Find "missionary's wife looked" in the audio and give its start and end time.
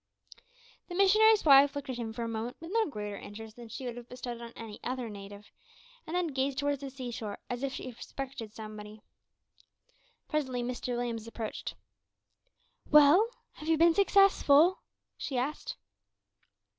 0.95-1.91